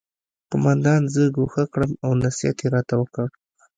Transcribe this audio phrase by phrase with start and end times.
[0.51, 3.27] قومندان زه ګوښه کړم او نصیحت یې راته وکړ